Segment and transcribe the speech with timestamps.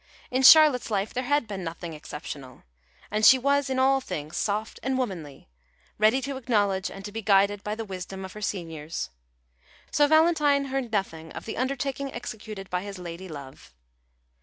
[0.31, 2.63] In Charlotte's life there had been nothing exceptional,
[3.11, 5.47] and she was in all things soft and womanly,
[5.99, 9.11] ready to acknowledge, and to be guided by, the wisdom of her seniors.
[9.91, 13.75] So Valentine heard nothing of the undertaking executed by his lady love.